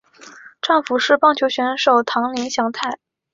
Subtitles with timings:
[0.63, 2.97] 丈夫是棒球选手堂林翔太。